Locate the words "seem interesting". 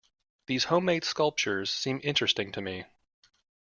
1.71-2.51